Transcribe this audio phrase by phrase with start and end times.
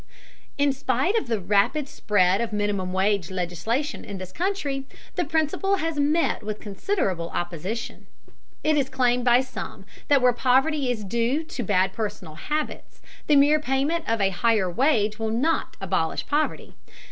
[0.57, 5.75] In spite of the rapid spread of minimum wage legislation in this country, the principle
[5.75, 8.07] has met with considerable opposition.
[8.63, 13.35] It is claimed by some that where poverty is due to bad personal habits, the
[13.35, 16.73] mere payment of a higher wage will not abolish poverty.